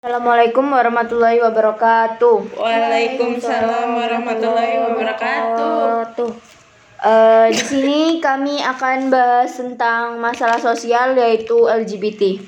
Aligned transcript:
Assalamualaikum 0.00 0.64
warahmatullahi 0.72 1.44
wabarakatuh. 1.44 2.56
Waalaikumsalam 2.56 4.00
warahmatullahi 4.00 4.80
wabarakatuh. 4.80 6.16
Tuh. 6.16 6.32
Eh, 7.04 7.52
di 7.52 7.60
sini 7.60 8.16
kami 8.16 8.64
akan 8.64 9.12
bahas 9.12 9.52
tentang 9.60 10.16
masalah 10.16 10.56
sosial 10.56 11.12
yaitu 11.20 11.52
LGBT. 11.52 12.40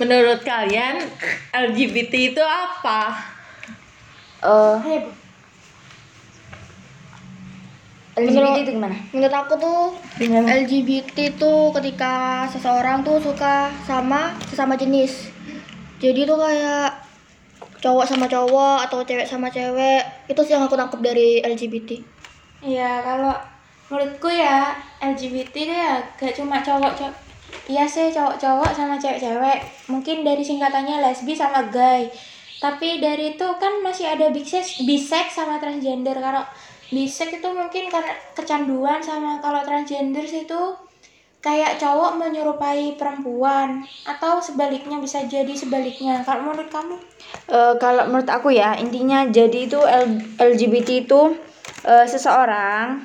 Menurut 0.00 0.40
kalian 0.40 1.04
LGBT 1.52 2.32
itu 2.32 2.40
apa? 2.40 3.20
Eh, 4.40 5.04
LGBT 8.16 8.64
itu 8.64 8.72
gimana? 8.80 8.96
Menurut 9.12 9.34
aku 9.36 9.60
tuh 9.60 9.92
Gimana? 10.16 10.56
LGBT 10.64 11.36
tuh 11.36 11.68
ketika 11.76 12.48
seseorang 12.48 13.04
tuh 13.04 13.20
suka 13.20 13.76
sama 13.84 14.40
sesama 14.48 14.72
jenis. 14.72 15.36
Jadi 15.98 16.20
tuh 16.22 16.38
kayak 16.38 16.90
cowok 17.78 18.06
sama 18.06 18.26
cowok 18.30 18.86
atau 18.86 19.02
cewek 19.02 19.26
sama 19.26 19.50
cewek 19.50 20.02
itu 20.30 20.40
sih 20.46 20.54
yang 20.54 20.66
aku 20.66 20.78
tangkap 20.78 21.02
dari 21.02 21.42
LGBT. 21.42 21.98
Iya, 22.62 23.02
kalau 23.02 23.34
menurutku 23.90 24.30
ya 24.30 24.74
LGBT 24.98 25.54
itu 25.54 25.74
ya 25.74 26.02
gak 26.18 26.34
cuma 26.34 26.62
cowok 26.62 26.92
cowok. 26.98 27.14
Iya 27.68 27.84
sih 27.88 28.12
cowok-cowok 28.12 28.70
sama 28.76 28.96
cewek-cewek. 29.00 29.58
Mungkin 29.88 30.24
dari 30.24 30.42
singkatannya 30.44 31.00
lesbi 31.00 31.32
sama 31.32 31.66
gay. 31.72 32.08
Tapi 32.58 32.98
dari 32.98 33.38
itu 33.38 33.46
kan 33.62 33.78
masih 33.80 34.10
ada 34.10 34.28
bisex, 34.34 34.82
bisex 34.82 35.38
sama 35.38 35.62
transgender. 35.62 36.18
Kalau 36.18 36.42
bisex 36.90 37.28
itu 37.38 37.48
mungkin 37.52 37.92
karena 37.92 38.12
kecanduan 38.34 38.98
sama 38.98 39.38
kalau 39.38 39.62
transgender 39.62 40.24
sih 40.24 40.44
itu 40.48 40.60
kayak 41.38 41.78
cowok 41.78 42.18
menyerupai 42.18 42.98
perempuan 42.98 43.80
atau 44.02 44.38
sebaliknya 44.38 44.98
bisa 44.98 45.22
jadi 45.24 45.54
sebaliknya. 45.54 46.20
Kalau 46.22 46.44
menurut 46.44 46.66
kamu? 46.66 46.96
Eh, 47.46 47.74
kalau 47.76 48.04
menurut 48.06 48.26
aku 48.26 48.50
ya 48.50 48.74
intinya 48.74 49.24
jadi 49.24 49.64
itu 49.64 49.78
L- 49.78 50.22
LGBT 50.36 51.04
itu 51.04 51.20
eh, 51.84 52.04
seseorang 52.04 53.00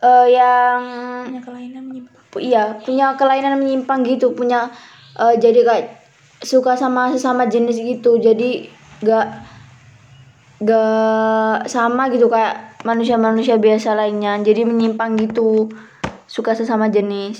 eh, 0.00 0.26
yang 0.30 0.78
Punya 1.24 1.42
kelainan 1.42 1.82
menyimpang. 1.84 2.22
iya 2.36 2.64
punya 2.76 3.14
kelainan 3.14 3.54
menyimpang 3.56 4.02
gitu 4.02 4.34
punya 4.34 4.68
eh, 5.16 5.34
jadi 5.36 5.60
kayak 5.62 5.86
suka 6.42 6.74
sama 6.74 7.08
sesama 7.08 7.46
jenis 7.46 7.78
gitu 7.78 8.18
jadi 8.18 8.68
gak 9.00 9.26
gak 10.60 11.66
sama 11.66 12.08
gitu 12.08 12.26
kayak 12.26 12.80
manusia-manusia 12.82 13.56
biasa 13.56 13.92
lainnya 13.92 14.38
jadi 14.40 14.64
menyimpang 14.64 15.16
gitu 15.16 15.68
suka 16.34 16.58
sesama 16.58 16.90
jenis 16.90 17.38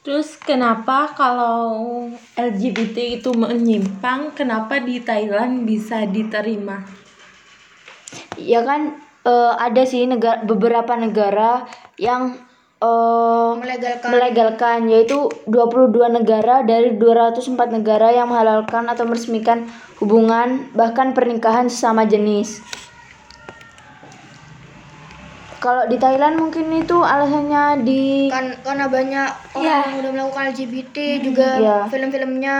Terus 0.00 0.40
kenapa 0.40 1.12
kalau 1.12 2.08
LGBT 2.32 3.20
itu 3.20 3.36
menyimpang, 3.36 4.32
kenapa 4.32 4.80
di 4.80 4.96
Thailand 5.04 5.68
bisa 5.68 6.08
diterima? 6.08 6.80
ya 8.40 8.64
kan 8.64 8.96
eh, 9.26 9.52
ada 9.54 9.82
sih 9.86 10.06
negara 10.08 10.42
beberapa 10.42 10.96
negara 10.96 11.66
yang 12.00 12.36
eh, 12.80 13.50
Melegalkan 13.60 14.08
melegalkan 14.08 14.80
yaitu 14.88 15.28
22 15.46 16.16
negara 16.16 16.64
dari 16.64 16.96
204 16.96 17.76
negara 17.76 18.08
yang 18.14 18.32
menghalalkan 18.32 18.88
atau 18.88 19.04
meresmikan 19.06 19.68
hubungan 20.00 20.70
bahkan 20.72 21.12
pernikahan 21.12 21.68
sesama 21.68 22.08
jenis. 22.08 22.64
Kalau 25.60 25.84
di 25.84 26.00
Thailand 26.00 26.40
mungkin 26.40 26.72
itu 26.72 26.96
alasannya 27.04 27.84
di 27.84 28.32
kan 28.32 28.48
karena 28.64 28.88
banyak 28.88 29.28
orang 29.52 29.60
Iya. 29.60 29.76
yang 29.84 29.96
udah 30.00 30.10
melakukan 30.16 30.44
LGBT 30.50 30.96
juga 31.20 31.48
Iya. 31.60 31.76
film-filmnya. 31.86 32.56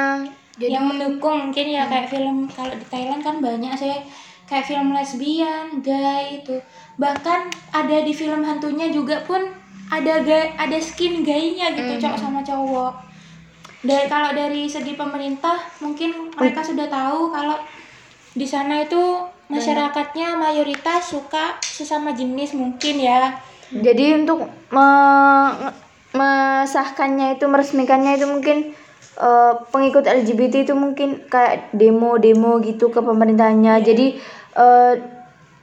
Jadi 0.61 0.69
yang 0.69 0.85
mendukung 0.85 1.49
mungkin 1.49 1.67
ya 1.73 1.89
kayak 1.89 2.13
film 2.13 2.45
kalau 2.53 2.77
di 2.77 2.85
Thailand 2.85 3.25
kan 3.25 3.41
banyak 3.41 3.73
sih 3.73 3.97
kayak 4.45 4.69
film 4.69 4.93
lesbian, 4.93 5.81
gay 5.81 6.45
itu. 6.45 6.61
Bahkan 7.01 7.41
ada 7.73 7.97
di 8.05 8.13
film 8.13 8.45
hantunya 8.45 8.93
juga 8.93 9.25
pun 9.25 9.49
ada 9.89 10.21
gay, 10.21 10.53
ada 10.61 10.77
skin 10.77 11.25
gaynya 11.25 11.73
gitu 11.73 11.97
cowok 11.97 12.19
sama 12.21 12.45
cowok. 12.45 12.93
Dari 13.81 14.05
kalau 14.13 14.37
dari 14.37 14.69
segi 14.69 14.93
pemerintah 14.93 15.57
mungkin 15.81 16.29
mereka 16.37 16.61
sudah 16.61 16.85
tahu 16.85 17.33
kalau 17.33 17.57
di 18.37 18.45
sana 18.45 18.85
itu 18.85 19.25
masyarakatnya 19.51 20.39
mayoritas 20.39 21.11
suka 21.11 21.59
sesama 21.61 22.15
jenis 22.15 22.55
mungkin 22.55 23.03
ya. 23.03 23.35
jadi 23.71 24.19
untuk 24.19 24.47
me- 24.71 25.75
mesahkannya 26.11 27.39
itu 27.39 27.47
meresmikannya 27.47 28.19
itu 28.19 28.27
mungkin 28.27 28.57
eh, 29.21 29.53
pengikut 29.71 30.05
LGBT 30.07 30.67
itu 30.67 30.75
mungkin 30.75 31.23
kayak 31.31 31.71
demo-demo 31.75 32.59
gitu 32.63 32.91
ke 32.91 32.99
pemerintahnya. 32.99 33.79
Jadi 33.79 34.19
eh, 34.59 34.93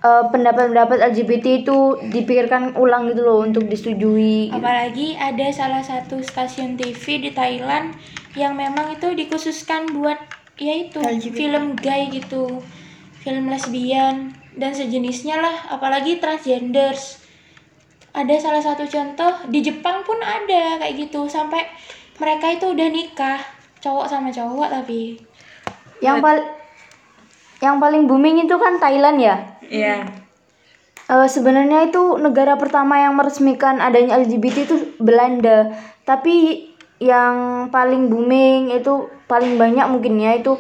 eh, 0.04 0.24
pendapat-pendapat 0.32 1.04
LGBT 1.16 1.68
itu 1.68 2.00
dipikirkan 2.00 2.80
ulang 2.80 3.12
gitu 3.12 3.28
loh 3.28 3.44
untuk 3.44 3.68
disetujui. 3.68 4.52
gitu. 4.52 4.56
Apalagi 4.56 5.20
ada 5.20 5.48
salah 5.52 5.84
satu 5.84 6.24
stasiun 6.24 6.80
TV 6.80 7.28
di 7.28 7.32
Thailand 7.36 7.92
yang 8.40 8.56
memang 8.56 8.94
itu 8.94 9.12
dikhususkan 9.18 9.92
buat 9.98 10.20
yaitu 10.58 10.98
film 11.38 11.78
gay 11.78 12.10
gitu, 12.10 12.66
film 13.28 13.52
lesbian 13.52 14.32
dan 14.56 14.72
sejenisnya 14.72 15.36
lah, 15.36 15.76
apalagi 15.76 16.24
transgenders. 16.24 17.20
Ada 18.16 18.40
salah 18.40 18.64
satu 18.64 18.88
contoh 18.88 19.52
di 19.52 19.60
Jepang 19.60 20.08
pun 20.08 20.16
ada 20.24 20.80
kayak 20.80 20.96
gitu 20.96 21.28
sampai 21.28 21.68
mereka 22.24 22.56
itu 22.56 22.72
udah 22.72 22.88
nikah 22.88 23.44
cowok 23.84 24.08
sama 24.08 24.32
cowok 24.32 24.72
tapi 24.72 25.20
Yang 26.00 26.18
pal 26.24 26.38
yang 27.60 27.78
paling 27.84 28.08
booming 28.08 28.48
itu 28.48 28.56
kan 28.56 28.80
Thailand 28.80 29.20
ya. 29.20 29.36
Iya. 29.68 30.08
Eh, 31.08 31.28
sebenarnya 31.28 31.92
itu 31.92 32.16
negara 32.18 32.56
pertama 32.56 32.96
yang 32.96 33.20
meresmikan 33.20 33.84
adanya 33.84 34.18
LGBT 34.24 34.58
itu 34.66 34.76
Belanda. 35.04 35.76
Tapi 36.08 36.68
yang 37.04 37.68
paling 37.70 38.10
booming 38.10 38.74
itu 38.74 39.12
paling 39.30 39.60
banyak 39.60 39.86
mungkin 39.92 40.18
ya 40.18 40.40
itu 40.40 40.58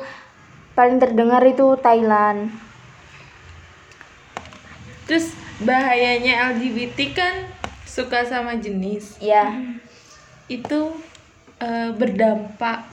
paling 0.77 1.01
terdengar 1.01 1.41
itu 1.41 1.73
Thailand. 1.81 2.53
Terus 5.09 5.33
bahayanya 5.65 6.53
LGBT 6.53 7.17
kan 7.17 7.33
suka 7.89 8.21
sama 8.29 8.53
jenis. 8.61 9.17
Ya, 9.17 9.57
Itu 10.45 10.93
eh, 11.57 11.89
berdampak 11.97 12.85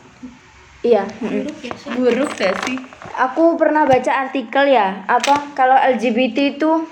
iya. 0.81 1.05
buruk 1.21 1.61
ya 1.61 1.73
sih. 1.77 1.91
buruk 1.93 2.31
gak 2.41 2.57
sih? 2.65 2.81
Aku 3.21 3.61
pernah 3.61 3.85
baca 3.85 4.13
artikel 4.27 4.73
ya, 4.73 5.05
apa 5.05 5.53
kalau 5.53 5.77
LGBT 5.77 6.57
itu 6.57 6.89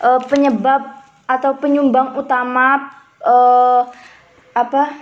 eh, 0.00 0.20
penyebab 0.32 0.80
atau 1.28 1.60
penyumbang 1.60 2.16
utama 2.16 2.88
eh, 3.20 3.82
apa 4.56 4.96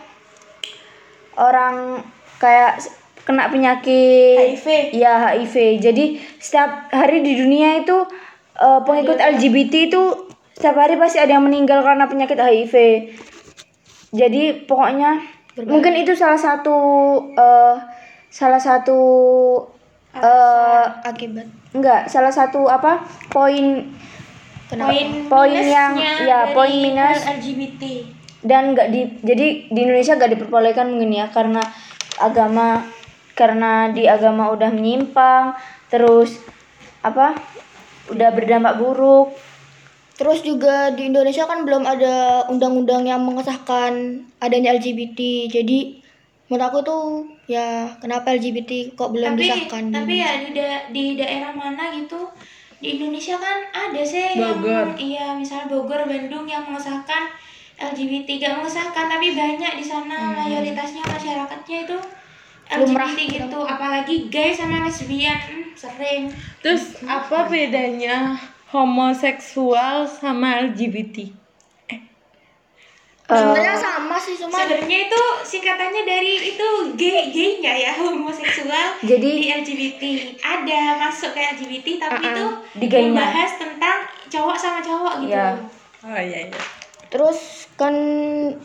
orang 1.39 2.03
kayak 2.43 2.83
kena 3.29 3.53
penyakit 3.53 4.57
HIV. 4.57 4.97
ya 4.97 5.21
HIV. 5.29 5.55
Jadi 5.79 6.05
setiap 6.37 6.89
hari 6.89 7.21
di 7.21 7.37
dunia 7.37 7.77
itu 7.77 8.09
eh, 8.57 8.81
pengikut 8.83 9.21
LGBT 9.21 9.93
itu 9.93 10.03
setiap 10.57 10.75
hari 10.75 10.97
pasti 10.97 11.21
ada 11.21 11.37
yang 11.37 11.45
meninggal 11.45 11.85
karena 11.85 12.09
penyakit 12.09 12.41
HIV. 12.41 12.75
Jadi 14.09 14.65
pokoknya 14.65 15.21
mungkin 15.61 15.93
itu 15.93 16.17
salah 16.17 16.41
satu 16.41 16.77
eh, 17.31 17.75
salah 18.29 18.59
satu 18.59 18.99
eh 20.11 20.85
akibat 21.05 21.45
enggak 21.71 22.09
salah 22.09 22.33
satu 22.33 22.65
apa 22.65 23.05
poin 23.29 23.93
kenapa? 24.67 24.89
Poin 24.89 25.09
Poin 25.29 25.53
yang- 25.53 26.01
ya, 26.25 26.49
poin 26.51 26.73
minus. 26.73 27.21
LGBT. 27.29 27.83
dan 28.39 28.71
nggak 28.71 28.89
di 28.89 29.01
jadi 29.21 29.47
di 29.67 29.79
Indonesia 29.79 30.15
nggak 30.15 30.31
diperbolehkan 30.33 30.89
mungkin 30.89 31.11
ya 31.13 31.27
karena 31.29 31.59
agama 32.17 32.87
karena 33.39 33.95
di 33.95 34.11
agama 34.11 34.51
udah 34.51 34.75
menyimpang 34.75 35.55
terus 35.87 36.43
apa 37.07 37.39
udah 38.11 38.29
berdampak 38.35 38.75
buruk 38.83 39.31
Terus 40.19 40.43
juga 40.43 40.91
di 40.99 41.15
Indonesia 41.15 41.47
kan 41.47 41.63
belum 41.63 41.87
ada 41.87 42.43
undang-undang 42.51 43.07
yang 43.07 43.23
mengesahkan 43.23 44.19
adanya 44.43 44.75
LGBT. 44.75 45.47
Jadi 45.47 46.03
menurut 46.51 46.65
aku 46.67 46.79
tuh 46.83 47.03
ya 47.47 47.87
kenapa 48.03 48.35
LGBT 48.35 48.97
kok 48.97 49.13
belum 49.13 49.37
tapi 49.37 49.47
disahkan? 49.47 49.93
tapi 49.93 50.15
ya 50.19 50.31
di 50.43 50.51
da- 50.57 50.87
di 50.89 51.05
daerah 51.15 51.53
mana 51.53 51.93
gitu 51.93 52.17
di 52.81 52.97
Indonesia 52.97 53.37
kan 53.37 53.69
ada 53.69 54.01
sih 54.01 54.33
Bogor. 54.33 54.65
yang 54.65 54.91
iya 54.97 55.27
misal 55.37 55.69
Bogor 55.69 56.09
Bandung 56.09 56.49
yang 56.49 56.65
mengesahkan 56.65 57.29
LGBT 57.79 58.41
gak 58.43 58.55
mengesahkan 58.59 59.07
tapi 59.13 59.37
banyak 59.37 59.73
di 59.77 59.85
sana 59.85 60.35
mayoritasnya 60.35 61.05
masyarakatnya 61.05 61.79
itu 61.85 61.99
Lumrah. 62.71 63.09
LGBT 63.09 63.21
gitu 63.41 63.59
apalagi 63.61 64.17
gay 64.29 64.53
sama 64.53 64.83
lesbian 64.83 65.39
hmm, 65.39 65.73
sering 65.73 66.29
Terus 66.59 67.01
apa 67.03 67.47
bedanya 67.47 68.37
homoseksual 68.69 70.05
sama 70.05 70.61
LGBT? 70.67 71.33
sebenarnya 73.27 73.77
sama 73.77 74.17
sih 74.17 74.33
cuma 74.35 74.57
Sebenarnya 74.57 75.05
itu 75.05 75.23
singkatannya 75.45 76.03
dari 76.03 76.33
itu 76.49 76.67
gay 76.95 77.29
gaynya 77.29 77.73
ya 77.79 77.93
homoseksual 77.95 78.97
Jadi- 79.03 79.21
di 79.39 79.47
LGBT 79.51 80.03
ada 80.41 80.81
masuk 80.99 81.37
ke 81.37 81.41
LGBT 81.55 82.01
tapi 82.01 82.25
Uh-uh, 82.25 82.33
itu 82.33 82.45
di 82.75 82.87
gaynya. 82.87 83.13
membahas 83.13 83.53
tentang 83.57 83.99
cowok 84.29 84.57
sama 84.57 84.81
cowok 84.81 85.15
gitu. 85.21 85.33
Iya. 85.33 85.61
Oh 86.01 86.17
iya 86.17 86.49
iya. 86.49 86.61
Terus 87.09 87.39
kan 87.73 87.95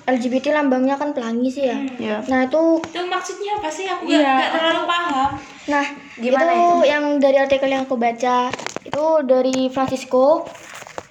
LGBT 0.03 0.51
lambangnya 0.51 0.93
kan 0.93 1.11
pelangi 1.11 1.47
sih 1.47 1.63
ya 1.63 1.79
Ya. 1.95 2.17
nah 2.25 2.43
itu 2.43 2.83
Itu 2.83 2.99
maksudnya 3.05 3.55
apa 3.55 3.67
sih? 3.67 3.85
Aku 3.85 4.03
Iya. 4.03 4.19
nggak 4.19 4.35
nggak 4.35 4.51
terlalu 4.53 4.83
paham. 4.85 5.29
Nah, 5.63 5.85
Gimana 6.15 6.51
itu, 6.51 6.59
itu? 6.59 6.77
yang 6.85 7.05
dari 7.17 7.37
artikel 7.39 7.69
yang 7.69 7.83
aku 7.83 7.95
baca 7.95 8.51
itu 8.83 9.05
dari 9.23 9.71
Francisco. 9.71 10.43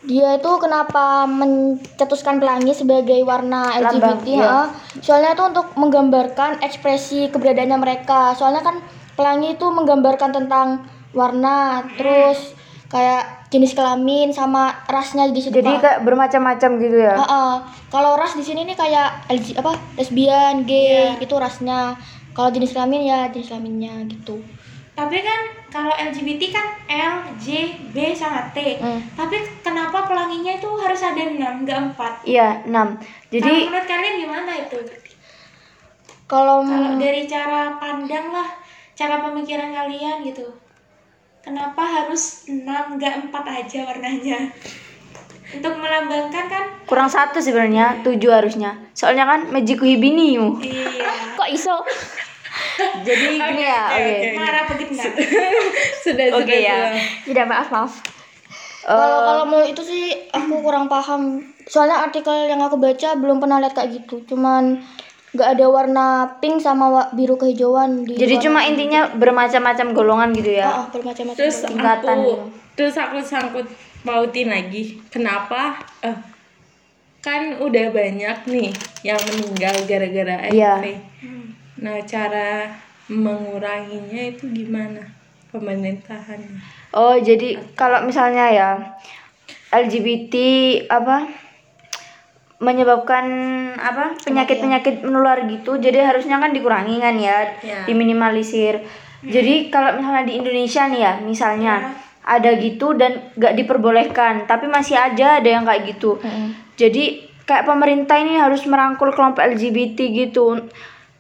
Dia 0.02 0.34
itu 0.34 0.50
kenapa 0.58 1.25
mencetuskan 1.25 2.37
pelangi 2.37 2.75
sebagai 2.75 3.23
warna 3.23 3.70
Lambang, 3.73 4.19
LGBT? 4.19 4.26
iya. 4.29 4.44
ha? 4.44 4.62
Soalnya 4.99 5.31
itu 5.32 5.44
untuk 5.46 5.67
menggambarkan 5.75 6.61
ekspresi 6.61 7.31
keberadaannya 7.31 7.79
mereka. 7.79 8.34
Soalnya 8.34 8.61
kan 8.61 8.76
pelangi 9.14 9.55
itu 9.55 9.64
menggambarkan 9.64 10.34
tentang 10.34 10.84
warna, 11.12 11.87
terus 11.94 12.50
kayak 12.93 13.49
jenis 13.49 13.73
kelamin 13.73 14.37
sama 14.37 14.85
rasnya 14.85 15.33
di 15.33 15.41
situ. 15.41 15.65
Jadi 15.65 15.81
Pak. 15.81 15.81
kayak 15.81 15.99
bermacam-macam 16.05 16.71
gitu 16.77 16.99
ya. 17.00 17.17
Ah, 17.17 17.25
ah. 17.25 17.53
Kalau 17.89 18.21
ras 18.21 18.37
di 18.37 18.44
sini 18.44 18.69
nih 18.69 18.77
kayak 18.77 19.33
LG, 19.33 19.56
apa 19.56 19.73
lesbian, 19.97 20.69
gay 20.69 21.17
itu 21.17 21.33
rasnya. 21.41 21.97
Kalau 22.37 22.53
jenis 22.53 22.77
kelamin 22.77 23.09
ya 23.09 23.33
jenis 23.33 23.49
kelaminnya 23.49 24.05
gitu. 24.12 24.44
Tapi 24.93 25.25
kan 25.25 25.41
kalau 25.73 25.89
LGBT 25.97 26.53
kan 26.53 26.67
L, 26.85 27.17
J, 27.41 27.73
B 27.97 28.12
sama 28.12 28.53
T. 28.53 28.77
Hmm. 28.77 29.00
Tapi 29.17 29.41
kenapa 29.65 30.05
pelanginya 30.05 30.53
itu 30.61 30.69
harus 30.77 31.00
ada 31.00 31.17
6, 31.17 31.65
nggak 31.65 31.97
4? 31.97 32.29
Iya, 32.29 32.61
6. 32.69 33.00
Jadi 33.33 33.41
Jadi 33.41 33.61
menurut 33.73 33.89
kalian 33.89 34.15
gimana 34.21 34.53
itu? 34.53 34.79
Kalau 36.29 36.61
Kalau 36.65 37.00
dari 37.00 37.25
cara 37.25 37.81
pandang 37.81 38.37
lah, 38.37 38.49
cara 38.93 39.25
pemikiran 39.25 39.73
kalian 39.73 40.21
gitu. 40.29 40.44
Kenapa 41.43 41.83
harus 41.83 42.47
6 42.47 42.62
nggak 42.65 43.15
4 43.29 43.35
aja 43.35 43.79
warnanya? 43.83 44.39
Untuk 45.53 45.75
melambangkan 45.75 46.44
kan 46.49 46.65
kurang 46.87 47.11
satu 47.11 47.43
sebenarnya, 47.43 48.00
7 48.00 48.15
harusnya. 48.31 48.79
Soalnya 48.94 49.27
kan 49.27 49.50
Mejiku 49.50 49.83
Hibiniu. 49.83 50.62
iya. 50.62 50.87
kok 51.39 51.50
iso? 51.50 51.77
Jadi 53.06 53.37
gini 53.37 53.62
ya, 53.62 53.83
oke, 53.91 53.99
oke. 53.99 54.15
oke. 54.15 54.29
Marah 54.39 54.65
begitu 54.71 54.93
Sudah 56.05 56.25
Oke 56.33 56.47
sudah. 56.47 56.59
ya. 56.59 56.79
sudah. 56.79 57.03
Tidak 57.27 57.44
maaf, 57.44 57.69
maaf. 57.69 57.93
Kalau 58.83 58.99
Eh, 58.99 59.21
kalau 59.23 59.44
menurut 59.47 59.69
itu 59.71 59.83
sih 59.83 60.05
aku 60.31 60.59
kurang 60.59 60.87
paham. 60.87 61.43
Soalnya 61.67 62.03
artikel 62.03 62.35
yang 62.47 62.59
aku 62.61 62.77
baca 62.77 63.15
belum 63.15 63.39
pernah 63.39 63.59
lihat 63.59 63.75
kayak 63.75 63.94
gitu. 63.94 64.23
Cuman 64.27 64.83
nggak 65.32 65.49
ada 65.50 65.67
warna 65.67 66.06
pink 66.38 66.61
sama 66.61 66.87
wa- 66.87 67.11
biru 67.11 67.34
kehijauan 67.34 68.05
di 68.05 68.14
jadi 68.14 68.37
cuma 68.38 68.62
intinya 68.62 69.08
bermacam-macam 69.11 69.87
golongan 69.90 70.31
gitu 70.32 70.52
ya. 70.55 70.67
Ah, 70.67 70.76
ah, 70.79 70.87
bermacam-macam. 70.90 71.38
Terus 71.38 71.56
Tingkatan 71.64 72.17
aku 72.19 72.29
gitu. 72.29 72.44
terus 72.75 72.94
aku 72.94 73.17
sangkut 73.19 73.67
pautin 74.00 74.49
lagi. 74.49 75.00
Kenapa? 75.08 75.81
Eh, 76.00 76.17
kan 77.19 77.56
udah 77.56 77.87
banyak 77.90 78.37
nih 78.44 78.69
yang 79.02 79.20
meninggal 79.23 79.76
gara-gara 79.84 80.37
Iya. 80.49 80.73
HIV. 80.76 80.87
Nah, 81.79 81.96
cara 82.05 82.69
menguranginya 83.08 84.23
itu 84.29 84.44
gimana? 84.49 85.00
Pemerintahannya. 85.49 86.61
Oh, 86.90 87.14
jadi 87.14 87.56
kalau 87.73 88.05
misalnya 88.05 88.49
ya 88.49 88.70
LGBT 89.70 90.34
apa 90.87 91.25
menyebabkan 92.62 93.26
apa 93.75 94.14
penyakit-penyakit 94.23 95.03
menular 95.03 95.43
gitu, 95.50 95.82
jadi 95.82 96.06
harusnya 96.06 96.38
kan 96.38 96.55
dikurangi 96.55 97.03
kan 97.03 97.19
ya, 97.19 97.59
Ya. 97.61 97.82
diminimalisir. 97.85 98.87
Jadi 99.23 99.67
kalau 99.69 99.99
misalnya 99.99 100.25
di 100.26 100.35
Indonesia 100.38 100.87
nih 100.87 101.00
ya, 101.03 101.12
misalnya 101.23 101.75
ada 102.23 102.50
gitu 102.55 102.94
dan 102.94 103.35
gak 103.35 103.59
diperbolehkan, 103.59 104.47
tapi 104.47 104.70
masih 104.70 104.94
aja 104.94 105.43
ada 105.43 105.49
yang 105.50 105.67
kayak 105.67 105.91
gitu. 105.91 106.23
Jadi 106.79 107.23
kayak 107.43 107.67
pemerintah 107.67 108.19
ini 108.19 108.38
harus 108.38 108.62
merangkul 108.65 109.11
kelompok 109.11 109.43
LGBT 109.43 109.99
gitu 110.15 110.70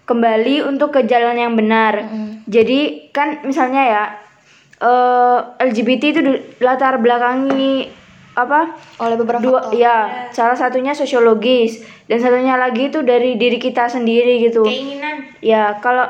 kembali 0.02 0.62
untuk 0.62 0.94
ke 0.94 1.06
jalan 1.06 1.34
yang 1.34 1.54
benar. 1.54 2.06
Jadi 2.46 3.10
kan 3.10 3.42
misalnya 3.42 3.82
ya 3.82 4.04
eh 4.82 5.38
LGBT 5.62 6.02
itu 6.10 6.20
latar 6.58 6.98
belakangi 6.98 8.01
apa 8.32 8.60
oleh 8.96 9.14
beberapa 9.14 9.42
dua 9.42 9.60
faktor. 9.62 9.76
ya 9.76 9.96
salah 10.30 10.56
satunya 10.56 10.92
sosiologis 10.92 11.78
dan 12.08 12.16
satunya 12.16 12.56
lagi 12.56 12.88
itu 12.88 13.04
dari 13.04 13.36
diri 13.36 13.56
kita 13.56 13.86
sendiri 13.86 14.40
gitu 14.42 14.64
Keinginan. 14.64 15.28
ya 15.38 15.76
kalau 15.78 16.08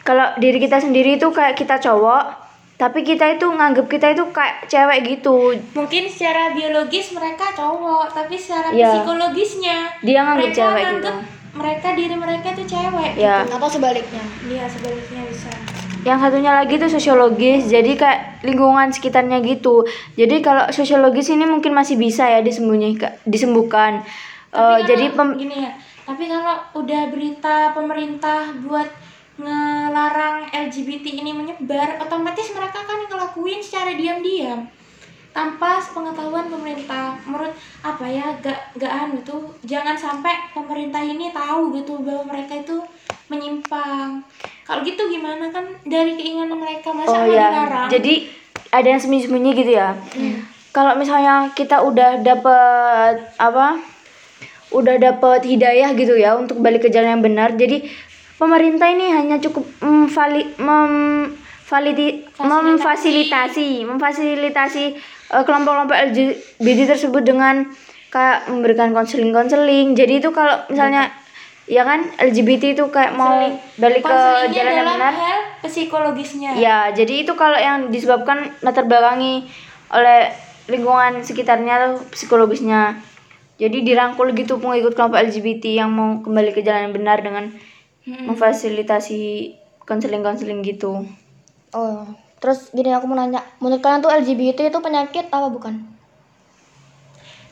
kalau 0.00 0.36
diri 0.36 0.58
kita 0.58 0.76
sendiri 0.78 1.16
itu 1.16 1.28
kayak 1.30 1.56
kita 1.56 1.80
cowok 1.80 2.36
tapi 2.76 3.04
kita 3.04 3.28
itu 3.30 3.44
nganggep 3.44 3.86
kita 3.86 4.10
itu 4.10 4.24
kayak 4.28 4.64
cewek 4.64 4.98
gitu 5.06 5.52
Mungkin 5.72 6.08
secara 6.08 6.56
biologis 6.56 7.12
mereka 7.12 7.52
cowok, 7.52 8.08
tapi 8.08 8.40
secara 8.40 8.72
Iya. 8.72 8.88
psikologisnya 8.96 9.76
dia 10.00 10.24
nganggep 10.24 10.48
mereka 10.48 10.56
cewek 10.56 10.80
gitu 10.80 10.88
nganggep 10.88 11.16
mereka 11.50 11.88
diri 11.92 12.16
mereka 12.16 12.46
itu 12.50 12.64
cewek. 12.64 13.12
ya 13.20 13.44
Atau 13.44 13.68
sebaliknya. 13.68 14.24
Iya, 14.48 14.64
sebaliknya 14.64 15.20
bisa. 15.28 15.52
Yang 16.00 16.16
satunya 16.16 16.56
lagi 16.56 16.80
tuh 16.80 16.88
sosiologis 16.88 17.68
jadi 17.68 17.92
kayak 17.92 18.20
lingkungan 18.46 18.88
sekitarnya 18.88 19.44
gitu 19.44 19.84
jadi 20.16 20.40
kalau 20.40 20.64
sosiologis 20.72 21.28
ini 21.28 21.44
mungkin 21.44 21.76
masih 21.76 22.00
bisa 22.00 22.24
ya 22.24 22.40
disembunyikan 22.40 23.20
disembuhkan 23.28 24.00
Tapi 24.50 24.82
jadi 24.82 25.04
pem- 25.14 25.38
gini 25.38 25.62
ya. 25.62 25.72
Tapi 26.10 26.26
kalau 26.26 26.58
udah 26.74 27.02
berita 27.14 27.70
pemerintah 27.70 28.50
buat 28.66 28.90
ngelarang 29.38 30.50
LGBT 30.50 31.22
ini 31.22 31.30
menyebar, 31.30 32.02
otomatis 32.02 32.50
mereka 32.50 32.82
kan 32.82 33.06
ngelakuin 33.06 33.62
secara 33.62 33.94
diam-diam 33.94 34.66
tanpa 35.30 35.78
pengetahuan 35.78 36.50
pemerintah. 36.50 37.14
Menurut 37.22 37.54
apa 37.86 38.04
ya, 38.10 38.34
gak 38.42 38.74
gak 38.74 38.90
anu 38.90 39.22
tuh 39.22 39.54
jangan 39.62 39.94
sampai 39.94 40.50
pemerintah 40.50 40.98
ini 40.98 41.30
tahu 41.30 41.78
gitu 41.78 42.02
bahwa 42.02 42.34
mereka 42.34 42.58
itu 42.58 42.82
menyimpang. 43.30 44.20
Kalau 44.66 44.80
gitu 44.82 45.06
gimana? 45.06 45.48
Kan 45.54 45.70
dari 45.86 46.18
keinginan 46.18 46.58
mereka 46.58 46.90
masa 46.90 47.14
oh 47.14 47.24
mau 47.24 47.30
ya 47.30 47.48
dilarang? 47.48 47.88
jadi 47.88 48.14
ada 48.70 48.86
yang 48.86 49.00
sembunyi-sembunyi 49.00 49.50
gitu 49.54 49.72
ya? 49.78 49.94
Kalau 50.70 50.94
misalnya 50.98 51.50
kita 51.54 51.82
udah 51.82 52.22
dapet 52.22 53.14
apa 53.38 53.78
udah 54.70 54.96
dapet 55.02 55.42
hidayah 55.46 55.90
gitu 55.98 56.14
ya 56.14 56.38
untuk 56.38 56.62
balik 56.62 56.86
ke 56.86 56.94
jalan 56.94 57.18
yang 57.18 57.24
benar 57.26 57.58
jadi 57.58 57.82
pemerintah 58.38 58.86
ini 58.86 59.10
hanya 59.12 59.36
cukup 59.42 59.66
memfali, 59.84 60.56
mem, 60.56 61.36
validi- 61.68 62.24
memfasilitasi. 62.40 63.84
memfasilitasi 63.84 64.84
eh, 65.34 65.42
kelompok-kelompok 65.44 65.96
LGBT 66.14 66.96
tersebut 66.96 67.22
dengan 67.26 67.68
kayak 68.10 68.50
memberikan 68.50 68.90
konseling-konseling. 68.90 69.94
Jadi 69.94 70.18
itu 70.18 70.34
kalau 70.34 70.66
misalnya 70.66 71.14
ya 71.70 71.86
kan 71.86 72.02
LGBT 72.18 72.74
itu 72.74 72.84
kayak 72.90 73.14
mau 73.14 73.38
balik 73.78 74.02
ke 74.02 74.18
jalan 74.50 74.72
yang 74.74 74.88
benar 74.90 75.14
psikologisnya. 75.62 76.58
Ya, 76.58 76.90
jadi 76.90 77.22
itu 77.22 77.38
kalau 77.38 77.54
yang 77.54 77.94
disebabkan 77.94 78.50
latar 78.58 78.90
belakangi 78.90 79.46
oleh 79.94 80.34
lingkungan 80.66 81.22
sekitarnya 81.22 81.78
atau 81.78 82.02
psikologisnya. 82.10 82.98
Jadi 83.60 83.86
dirangkul 83.86 84.34
gitu 84.34 84.58
pengikut 84.58 84.98
kelompok 84.98 85.20
LGBT 85.20 85.84
yang 85.84 85.94
mau 85.94 86.18
kembali 86.24 86.50
ke 86.50 86.66
jalan 86.66 86.90
yang 86.90 86.94
benar 86.96 87.22
dengan 87.22 87.54
memfasilitasi 88.08 89.54
konseling-konseling 89.86 90.66
gitu. 90.66 91.06
Oh, 91.70 92.02
terus 92.42 92.72
gini 92.74 92.90
aku 92.90 93.06
mau 93.06 93.14
nanya, 93.14 93.46
menurut 93.62 93.78
kalian 93.78 94.02
tuh 94.02 94.10
LGBT 94.10 94.74
itu 94.74 94.78
penyakit 94.82 95.30
apa 95.30 95.46
bukan? 95.52 95.99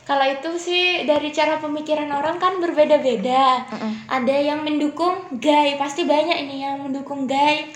Kalau 0.09 0.25
itu 0.25 0.49
sih 0.57 1.05
dari 1.05 1.29
cara 1.29 1.61
pemikiran 1.61 2.09
orang 2.09 2.41
kan 2.41 2.57
berbeda-beda. 2.57 3.61
Ada 4.09 4.35
yang 4.41 4.65
mendukung 4.65 5.37
gay, 5.37 5.77
pasti 5.77 6.01
banyak 6.01 6.49
ini 6.49 6.65
yang 6.65 6.81
mendukung 6.81 7.29
gay. 7.29 7.69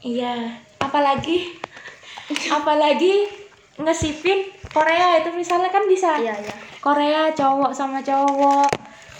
Iya, 0.00 0.56
apalagi 0.80 1.60
apalagi 2.56 3.28
ngesipin 3.76 4.48
Korea 4.72 5.20
itu 5.20 5.28
misalnya 5.36 5.68
kan 5.68 5.84
bisa. 5.84 6.16
Iya, 6.16 6.40
iya. 6.40 6.56
Korea 6.80 7.28
cowok 7.36 7.76
sama 7.76 8.00
cowok. 8.00 8.72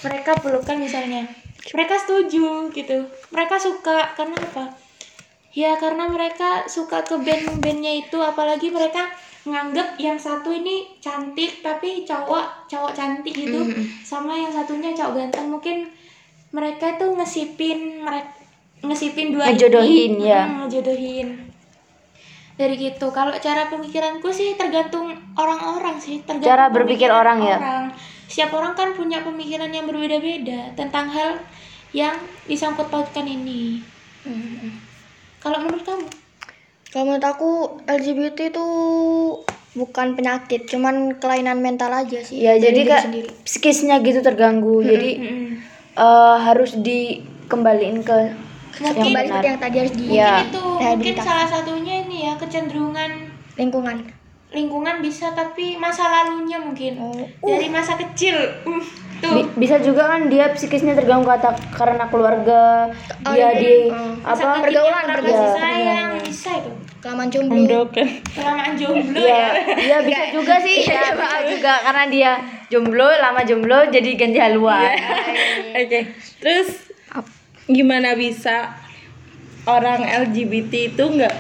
Mereka 0.09 0.41
pelukan 0.41 0.81
misalnya. 0.81 1.29
Mereka 1.77 2.01
setuju 2.01 2.73
gitu. 2.73 3.13
Mereka 3.29 3.61
suka 3.61 4.17
karena 4.17 4.41
apa? 4.41 4.73
Ya 5.53 5.77
karena 5.77 6.09
mereka 6.09 6.65
suka 6.65 7.05
ke 7.05 7.21
band-bandnya 7.21 8.09
itu 8.09 8.17
apalagi 8.25 8.73
mereka 8.73 9.05
nganggep 9.47 9.95
yang 10.03 10.19
satu 10.19 10.51
ini 10.51 10.99
cantik 10.99 11.63
tapi 11.63 12.03
cowok 12.03 12.67
cowok 12.67 12.93
cantik 12.93 13.31
gitu. 13.33 13.63
Sama 14.03 14.35
yang 14.35 14.51
satunya 14.51 14.91
cowok 14.93 15.15
ganteng. 15.15 15.47
Mungkin 15.49 15.87
mereka 16.51 16.99
tuh 16.99 17.15
ngesipin 17.15 18.03
mereka 18.03 18.35
ngesipin 18.83 19.33
dua 19.33 19.51
Ngejodohin, 19.51 20.21
ini. 20.21 20.29
ya. 20.29 20.43
Hmm, 20.45 20.67
ngejodohin. 20.67 21.29
Dari 22.57 22.75
gitu. 22.77 23.07
Kalau 23.15 23.33
cara 23.39 23.69
pemikiranku 23.71 24.29
sih 24.33 24.57
tergantung 24.59 25.13
orang-orang 25.37 25.97
sih 26.01 26.21
tergantung 26.25 26.51
Cara 26.51 26.67
berpikir 26.73 27.09
pemikiran 27.09 27.21
orang 27.23 27.39
ya? 27.41 27.57
setiap 28.27 28.59
orang 28.59 28.75
kan 28.75 28.91
punya 28.91 29.23
pemikiran 29.23 29.71
yang 29.71 29.87
berbeda-beda 29.87 30.75
tentang 30.75 31.07
hal 31.15 31.39
yang 31.95 32.19
disangkut 32.51 32.91
pautkan 32.91 33.23
ini. 33.23 33.79
Kalau 35.39 35.63
menurut 35.63 35.87
kamu 35.87 36.07
Kalau 36.87 37.05
menurut 37.05 37.25
aku 37.25 37.51
LGBT 37.85 38.51
itu 38.51 38.67
bukan 39.73 40.15
penyakit, 40.15 40.65
cuman 40.65 40.95
kelainan 41.15 41.59
mental 41.59 41.93
aja 41.93 42.17
sih. 42.19 42.41
ya 42.41 42.57
jadi 42.57 42.81
kak 42.83 43.01
sendiri. 43.05 43.29
psikisnya 43.43 44.01
gitu 44.01 44.21
terganggu 44.21 44.81
jadi 44.81 45.11
eh, 45.95 46.37
harus 46.39 46.77
dikembaliin 46.77 48.01
ke 48.01 48.33
yang 48.77 48.93
Kembali 48.95 49.25
benar 49.27 49.41
yang 49.43 49.57
tadi 49.59 49.77
harus 49.79 49.95
di 49.95 50.05
itu 50.05 50.61
mungkin 50.61 50.81
rehabilitasi. 50.81 51.25
salah 51.25 51.49
satunya 51.51 51.95
ini 52.03 52.25
ya 52.25 52.37
kecenderungan 52.37 53.11
lingkungan. 53.55 53.97
lingkungan 54.49 55.01
bisa 55.01 55.33
tapi 55.33 55.77
masa 55.77 56.05
lalunya 56.07 56.57
mungkin 56.57 56.93
Oh. 56.97 57.25
dari 57.43 57.69
masa 57.69 57.97
kecil 57.97 58.37
uh, 58.65 58.85
Bi- 59.29 59.51
bisa 59.57 59.77
juga 59.79 60.07
kan 60.07 60.27
dia 60.27 60.49
psikisnya 60.49 60.93
terganggu 60.93 61.25
kata 61.25 61.51
karena 61.71 62.07
keluarga 62.07 62.91
Oh, 63.21 63.33
dia 63.33 63.49
iya. 63.49 63.49
di 63.55 63.75
masa 64.21 64.43
apa 64.47 64.63
pergaulan, 64.63 65.05
pergaulan. 65.05 65.25
kasih 65.25 65.51
sayang 65.53 66.11
bisa 66.21 66.51
itu 66.55 66.71
Kelamaan 66.97 67.29
jomblo. 67.29 67.63
Broken. 67.87 68.07
kelamaan 68.29 68.73
jomblo 68.75 69.19
ya 69.19 69.55
ya 69.77 69.79
ya 69.79 69.99
bisa 70.01 70.23
juga 70.33 70.55
sih 70.59 70.77
ya 70.81 71.03
bisa 71.13 71.39
juga 71.47 71.73
karena 71.81 72.05
dia 72.07 72.31
jomblo 72.67 73.07
lama 73.07 73.43
jomblo 73.43 73.79
jadi 73.87 74.11
ganti 74.15 74.39
haluan 74.39 74.91
Oke. 75.79 76.01
Terus 76.37 76.69
gimana 77.67 78.13
bisa 78.13 78.75
orang 79.65 80.03
LGBT 80.27 80.73
itu 80.89 81.05
nggak 81.05 81.35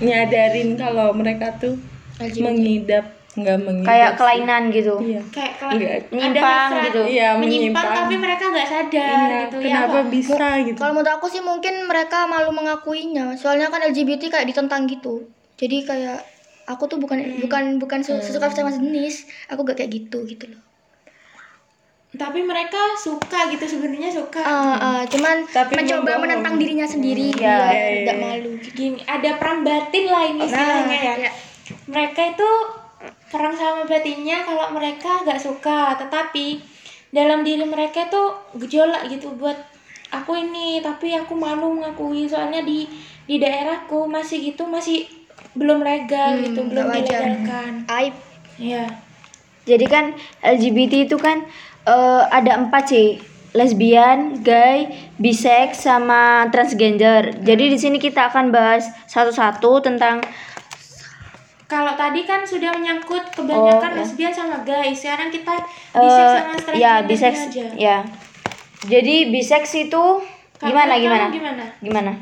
nyadarin 0.00 0.74
kalau 0.74 1.10
mereka 1.12 1.54
tuh 1.56 1.78
LGBT. 2.16 2.38
mengidap 2.40 3.04
nggak 3.32 3.58
mengidap 3.58 3.88
kayak 3.88 4.10
sih. 4.10 4.18
kelainan 4.18 4.62
gitu 4.68 4.94
Iya. 5.00 5.20
kayak 5.30 5.52
kela- 5.56 5.72
Enggak. 5.72 5.90
ada 5.90 6.04
Menyimpang 6.12 6.52
hasrat 6.68 6.84
gitu. 6.84 7.00
Iya, 7.02 7.28
menyimpang 7.32 7.40
menyimpang. 7.40 7.88
tapi 7.96 8.14
mereka 8.18 8.44
nggak 8.46 8.68
sadar 8.68 8.92
Iya, 8.92 9.40
gitu 9.42 9.56
ya 9.56 9.64
kenapa 9.66 9.88
Pak? 9.94 10.04
bisa 10.06 10.48
gitu? 10.62 10.76
Kalau 10.76 10.92
menurut 10.92 11.12
aku 11.12 11.26
sih 11.26 11.40
mungkin 11.40 11.74
mereka 11.84 12.18
malu 12.24 12.50
mengakuinya. 12.50 13.26
Soalnya 13.34 13.66
kan 13.66 13.80
LGBT 13.82 14.22
kayak 14.28 14.44
ditentang 14.46 14.84
gitu. 14.84 15.24
Jadi 15.54 15.76
kayak 15.82 16.18
aku 16.64 16.84
tuh 16.86 16.96
bukan 16.96 17.18
bukan 17.40 17.62
bukan 17.78 18.00
su- 18.00 18.20
suka 18.20 18.46
sama 18.48 18.68
jenis. 18.70 19.24
Aku 19.48 19.62
gak 19.62 19.76
kayak 19.76 19.90
gitu 19.90 20.24
gitu 20.24 20.46
loh. 20.46 20.60
tapi 22.12 22.44
mereka 22.44 22.76
suka 22.94 23.48
gitu 23.48 23.64
sebenarnya 23.66 24.12
suka 24.12 24.36
Ah, 24.38 24.76
ah, 24.76 25.02
cuman 25.02 25.48
Tapi 25.48 25.72
mencoba 25.72 25.96
membohong. 26.12 26.20
menentang 26.22 26.54
dirinya 26.54 26.84
sendiri 26.84 27.32
Iya, 27.32 27.40
biar 27.40 27.72
iya, 27.72 27.88
tidak 27.96 28.12
iya. 28.12 28.20
malu 28.22 28.50
gitu. 28.54 28.68
gini 28.76 29.00
ada 29.02 29.30
perang 29.34 29.64
batin 29.64 30.04
lah 30.06 30.22
ini 30.22 30.44
istilahnya 30.44 30.92
ya 30.94 31.14
iya. 31.18 31.30
mereka 31.88 32.20
itu 32.28 32.48
perang 33.32 33.56
sama 33.56 33.88
batinnya 33.88 34.44
kalau 34.44 34.68
mereka 34.76 35.24
gak 35.24 35.40
suka. 35.40 35.96
Tetapi 35.96 36.60
dalam 37.08 37.40
diri 37.40 37.64
mereka 37.64 38.06
tuh 38.12 38.36
gejolak 38.60 39.08
gitu 39.08 39.32
buat 39.34 39.56
aku 40.12 40.36
ini. 40.36 40.84
Tapi 40.84 41.16
aku 41.16 41.32
malu 41.32 41.72
mengakui. 41.80 42.28
Soalnya 42.28 42.60
di 42.60 42.84
di 43.24 43.40
daerahku 43.40 44.04
masih 44.04 44.52
gitu 44.52 44.68
masih 44.68 45.08
belum 45.56 45.80
legal 45.80 46.36
Hmm, 46.36 46.44
gitu 46.52 46.60
belum 46.68 46.86
dilegalkan. 46.92 47.72
Aib. 47.88 48.14
ya 48.60 48.84
jadi 49.62 49.86
kan 49.86 50.04
LGBT 50.42 51.06
itu 51.06 51.16
kan 51.18 51.46
eh, 51.86 52.22
ada 52.30 52.58
empat 52.58 52.84
sih. 52.90 53.08
Lesbian, 53.52 54.40
gay, 54.40 54.88
bisex, 55.20 55.84
sama 55.84 56.48
transgender. 56.48 57.36
Jadi 57.44 57.68
di 57.68 57.76
sini 57.76 58.00
kita 58.00 58.32
akan 58.32 58.48
bahas 58.48 58.88
satu-satu 59.04 59.84
tentang 59.84 60.24
kalau 61.72 61.96
tadi 61.96 62.28
kan 62.28 62.44
sudah 62.44 62.68
menyangkut 62.76 63.32
kebanyakan 63.32 63.90
Oh, 63.90 63.96
ya. 63.96 64.04
lesbian 64.04 64.28
sama 64.28 64.60
gay 64.60 64.92
sekarang 64.92 65.32
kita 65.32 65.56
eh, 65.56 65.96
bisex 65.96 66.20
sama 66.28 66.40
transgender 66.52 66.74
ya 66.76 66.92
bisex 67.00 67.34
aja 67.48 67.64
ya. 67.80 67.98
Jadi 68.82 69.32
bisex 69.32 69.64
itu 69.72 70.04
Kalau 70.20 70.68
gimana 70.68 70.92
gimana? 71.00 71.26
gimana 71.32 71.64
Gimana? 71.80 72.12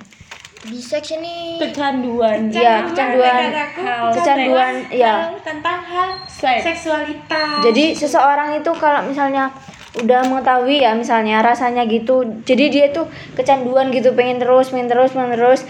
Bisex 0.60 1.16
ini 1.16 1.56
Kecanduan. 1.56 2.52
Iya, 2.52 2.84
kecanduan. 2.84 3.48
Hal 3.80 4.12
Kecanduan, 4.12 4.74
iya. 4.92 5.32
hal 5.32 5.40
tentang 5.40 5.80
hal 5.80 6.20
Seks. 6.28 6.68
seksualitas 6.68 7.64
Jadi 7.64 7.96
seseorang 7.96 8.60
itu 8.60 8.68
kalau 8.76 9.08
misalnya 9.08 9.48
udah 9.96 10.20
mengetahui 10.28 10.84
ya 10.84 10.92
misalnya 10.92 11.40
rasanya 11.40 11.88
gitu, 11.88 12.22
jadi 12.44 12.64
dia 12.70 12.86
tuh 12.92 13.08
kecanduan 13.34 13.88
gitu, 13.90 14.12
pengen 14.12 14.36
terus, 14.38 14.68
pengen 14.68 14.86
terus, 14.86 15.10
pengen 15.16 15.34
terus. 15.34 15.64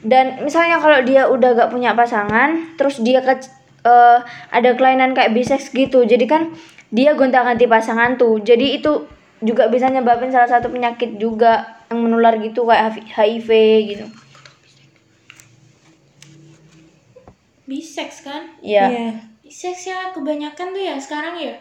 Dan 0.00 0.42
misalnya 0.44 0.80
kalau 0.80 1.04
dia 1.04 1.28
udah 1.28 1.56
gak 1.56 1.70
punya 1.72 1.92
pasangan, 1.92 2.76
terus 2.80 3.00
dia 3.04 3.20
ke 3.20 3.36
eh, 3.84 4.18
ada 4.52 4.70
kelainan 4.76 5.12
kayak 5.12 5.32
bisex 5.36 5.72
gitu, 5.72 6.04
jadi 6.04 6.24
kan 6.24 6.42
dia 6.92 7.12
gonta-ganti 7.16 7.68
pasangan 7.68 8.16
tuh. 8.16 8.40
Jadi 8.40 8.80
itu 8.80 9.06
juga 9.40 9.68
bisa 9.72 9.88
nyebabin 9.88 10.32
salah 10.32 10.48
satu 10.48 10.68
penyakit 10.68 11.16
juga 11.16 11.80
yang 11.88 12.04
menular 12.04 12.36
gitu 12.40 12.68
kayak 12.68 13.00
HIV 13.12 13.48
gitu. 13.96 14.06
bisex 17.70 18.26
kan 18.26 18.50
Iya. 18.58 18.84
Iya. 18.90 19.10
bisex 19.46 19.86
ya 19.86 20.10
kebanyakan 20.10 20.74
tuh 20.74 20.82
ya 20.82 20.98
sekarang 20.98 21.38
ya 21.38 21.54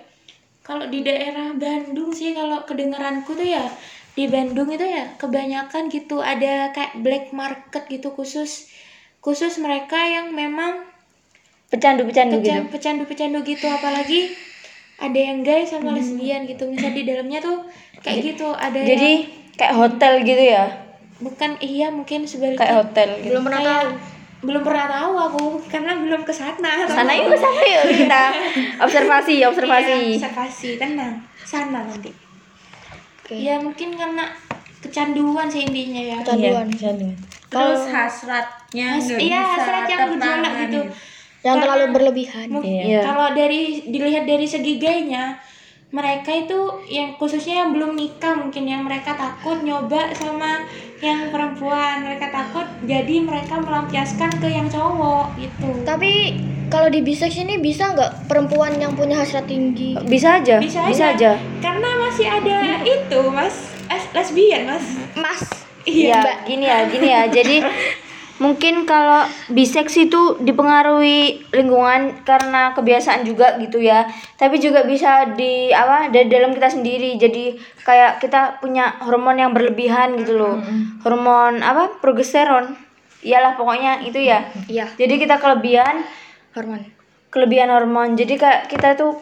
kalau 0.69 0.85
di 0.85 1.01
daerah 1.01 1.49
Bandung 1.51 2.13
sih 2.13 2.29
kalau 2.31 2.61
kedengaranku 2.61 3.33
tuh 3.33 3.49
ya 3.49 3.65
di 4.11 4.25
Bandung 4.25 4.69
itu 4.69 4.83
ya 4.83 5.17
kebanyakan 5.17 5.89
gitu 5.89 6.21
ada 6.21 6.69
kayak 6.69 6.93
black 6.99 7.25
market 7.31 7.87
gitu 7.87 8.11
khusus 8.11 8.69
khusus 9.19 9.57
mereka 9.57 9.97
yang 9.97 10.29
memang 10.31 10.85
Pecandu-pecandu 11.67 12.37
gitu. 12.37 12.49
pecan- 12.49 12.69
pecandu-pecandu 12.69 13.39
gitu 13.43 13.65
apalagi 13.67 14.33
ada 14.97 15.15
yang 15.15 15.41
gay 15.41 15.63
sama 15.63 15.89
lesbian 15.91 16.45
gitu 16.45 16.65
misal 16.65 16.89
di 16.91 17.01
dalamnya 17.03 17.39
tuh 17.39 17.65
kayak 17.99 18.25
gitu 18.27 18.49
ada 18.51 18.73
yang 18.75 18.89
Jadi 18.91 19.11
kayak 19.55 19.73
hotel 19.75 20.13
gitu 20.23 20.43
ya. 20.49 20.65
bukan 21.19 21.57
iya 21.59 21.87
mungkin 21.89 22.25
sebaliknya 22.25 22.57
Kayak 22.59 22.77
hotel 22.79 23.09
gitu. 23.17 23.29
belum 23.29 23.43
pernah 23.43 23.59
Kayak- 23.59 23.73
tahu. 23.75 23.89
Belum 24.39 24.63
pernah 24.63 24.87
tahu 24.87 25.13
aku 25.19 25.43
karena 25.67 25.91
belum 25.95 26.23
ke 26.23 26.31
sana 26.31 26.87
Sana 26.87 27.11
yuk, 27.11 27.27
sana 27.33 27.59
yuk 27.59 27.83
kita 27.91 28.23
observasi, 28.79 29.43
observasi. 29.49 30.15
Iya, 30.15 30.17
observasi 30.17 30.69
tenang 30.79 31.19
sana 31.41 31.83
nanti 31.83 32.11
Oke. 33.19 33.35
ya 33.35 33.59
mungkin 33.59 33.93
karena 33.93 34.25
kecanduan 34.79 35.51
sih 35.51 35.67
intinya 35.67 35.99
ya 35.99 36.17
Kecanduan. 36.23 36.65
Iya, 36.65 36.71
kecanduan. 36.71 37.15
Terus 37.49 37.81
hasratnya 37.89 38.87
Has- 38.95 39.19
iya, 39.19 39.41
hasrat 39.43 39.83
yang 39.85 39.99
gejolak 40.09 40.53
gitu. 40.61 40.79
Yang 40.79 40.87
Karena- 41.41 41.61
terlalu 41.61 41.85
berlebihan. 41.91 42.47
Iya. 42.59 42.99
kalau 43.01 43.27
dari 43.33 43.61
dilihat 43.85 44.23
dari 44.23 44.45
segi 44.45 44.75
gaynya 44.75 45.35
mereka 45.89 46.29
itu 46.29 46.59
yang 46.85 47.17
khususnya 47.17 47.65
yang 47.65 47.73
belum 47.73 47.97
nikah 47.97 48.37
mungkin 48.37 48.69
yang 48.69 48.85
mereka 48.85 49.17
takut 49.17 49.57
nyoba 49.65 50.13
sama 50.13 50.61
yang 51.01 51.33
perempuan 51.33 52.05
mereka 52.05 52.29
takut 52.29 52.67
jadi 52.85 53.25
mereka 53.25 53.57
melampiaskan 53.57 54.29
ke 54.37 54.47
yang 54.47 54.69
cowok 54.69 55.33
gitu 55.35 55.69
Tapi 55.81 56.37
kalau 56.69 56.93
di 56.93 57.01
bisex 57.01 57.33
ini 57.35 57.57
bisa 57.57 57.89
nggak 57.89 58.29
perempuan 58.29 58.77
yang 58.77 58.93
punya 58.93 59.17
hasrat 59.17 59.49
tinggi? 59.49 59.97
Bisa 60.05 60.37
aja, 60.37 60.61
bisa, 60.61 60.85
bisa, 60.85 61.09
aja. 61.09 61.33
aja. 61.33 61.41
karena 61.57 61.89
masih 61.99 62.27
ada 62.29 62.57
itu 62.85 63.21
mas 63.33 63.73
es- 63.89 64.11
lesbian 64.13 64.69
mas 64.69 64.85
Mas, 65.17 65.41
Iya, 65.89 66.45
gini 66.45 66.69
ya, 66.69 66.85
gini 66.85 67.07
ya. 67.09 67.25
Jadi 67.25 67.65
mungkin 68.39 68.87
kalau 68.87 69.27
bisex 69.51 69.95
itu 69.99 70.39
dipengaruhi 70.39 71.51
lingkungan 71.51 72.23
karena 72.23 72.71
kebiasaan 72.73 73.27
juga 73.27 73.59
gitu 73.59 73.83
ya. 73.83 74.07
Tapi 74.39 74.57
juga 74.57 74.87
bisa 74.87 75.35
di 75.35 75.69
apa 75.69 76.07
dari 76.09 76.31
dalam 76.31 76.55
kita 76.55 76.71
sendiri. 76.71 77.19
Jadi 77.19 77.59
kayak 77.83 78.23
kita 78.23 78.63
punya 78.63 78.99
hormon 79.03 79.37
yang 79.37 79.51
berlebihan 79.51 80.15
gitu 80.19 80.39
loh. 80.39 80.55
Hormon 81.03 81.59
apa? 81.61 81.99
Progesteron. 81.99 82.73
Iyalah 83.19 83.59
pokoknya 83.59 83.99
itu 84.07 84.23
ya. 84.23 84.47
iya, 84.71 84.87
Jadi 84.95 85.19
kita 85.19 85.43
kelebihan 85.43 86.07
hormon 86.55 86.99
kelebihan 87.29 87.69
hormon. 87.69 88.17
Jadi 88.17 88.35
kayak 88.35 88.69
kita 88.69 88.97
tuh 88.97 89.17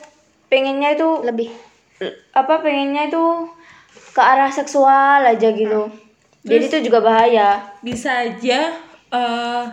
pengennya 0.48 0.96
itu 0.96 1.10
lebih. 1.24 1.50
apa 2.30 2.62
pengennya 2.62 3.10
itu 3.10 3.50
ke 4.14 4.22
arah 4.22 4.54
seksual 4.54 5.26
aja 5.26 5.50
gitu. 5.50 5.90
Jadi 6.46 6.70
itu 6.70 6.78
juga 6.86 7.02
bahaya. 7.02 7.74
bisa 7.82 8.22
aja 8.22 8.70
eh, 9.10 9.66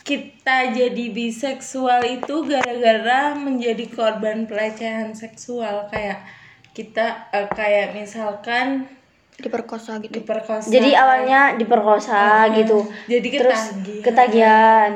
kita 0.00 0.70
jadi 0.70 1.04
biseksual 1.10 2.06
itu 2.06 2.46
gara-gara 2.46 3.34
menjadi 3.34 3.90
korban 3.90 4.46
pelecehan 4.46 5.10
seksual 5.12 5.90
kayak 5.90 6.22
kita 6.70 7.26
eh, 7.30 7.48
kayak 7.48 7.92
misalkan 7.92 8.86
Diperkosa 9.36 10.00
gitu. 10.00 10.16
diperkosa 10.16 10.64
Jadi 10.64 10.96
awalnya 10.96 11.60
diperkosa 11.60 12.48
gitu. 12.56 12.88
jadi 13.04 13.28
Terus 13.28 13.62
ketagihan. 14.00 14.00
ketagihan. 14.00 14.92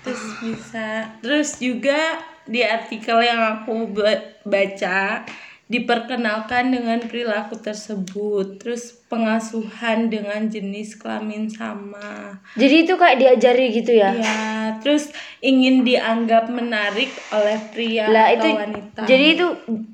terus 0.00 0.24
bisa 0.40 0.88
terus 1.20 1.50
juga 1.56 2.00
di 2.44 2.60
artikel 2.60 3.20
yang 3.20 3.40
aku 3.56 3.88
ba- 3.90 4.24
baca 4.44 5.24
diperkenalkan 5.64 6.76
dengan 6.76 7.00
perilaku 7.00 7.56
tersebut 7.56 8.60
terus 8.60 8.92
pengasuhan 9.08 10.12
dengan 10.12 10.44
jenis 10.52 11.00
kelamin 11.00 11.48
sama. 11.48 12.36
Jadi 12.52 12.84
itu 12.84 12.94
kayak 13.00 13.16
diajari 13.16 13.72
gitu 13.72 13.96
ya. 13.96 14.12
ya 14.12 14.76
terus 14.84 15.08
ingin 15.40 15.80
dianggap 15.80 16.52
menarik 16.52 17.08
oleh 17.32 17.56
pria 17.72 18.12
lah 18.12 18.28
atau 18.28 18.36
itu 18.36 18.48
wanita. 18.52 19.00
jadi 19.08 19.26
itu 19.32 19.46